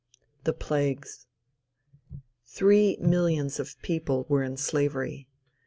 XXII. 0.01 0.41
THE 0.45 0.53
PLAGUES 0.53 1.25
Three 2.47 2.97
millions 2.99 3.59
of 3.59 3.79
people 3.83 4.25
were 4.27 4.41
in 4.41 4.57
slavery. 4.57 5.27